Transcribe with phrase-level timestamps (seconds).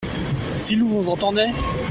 [0.57, 1.51] Si l’on vous entendait?